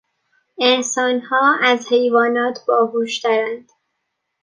انسانها 0.61 1.57
از 1.63 1.87
حیوانات 1.91 2.59
باهوشترند. 2.67 3.69